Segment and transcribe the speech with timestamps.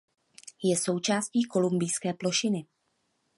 [0.63, 2.65] Je součástí Kolumbijské plošiny.